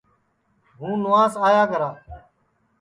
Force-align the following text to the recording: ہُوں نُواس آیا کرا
ہُوں 0.77 0.95
نُواس 1.01 1.33
آیا 1.47 1.63
کرا 1.71 1.89